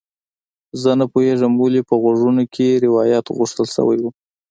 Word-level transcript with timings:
زه 0.81 0.91
نه 0.99 1.05
پوهیږم 1.11 1.53
ولې 1.57 1.81
په 1.89 1.95
غوږونو 2.01 2.43
کې 2.53 2.81
روات 2.85 3.25
غوښتل 3.37 3.67
شوي 3.75 3.97
وو 3.99 4.09